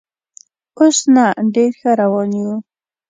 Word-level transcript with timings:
اوس 0.79 0.97
نه، 1.15 1.25
ډېر 1.55 1.71
ښه 1.79 1.91
روان 2.01 2.29
یو. 2.41 2.53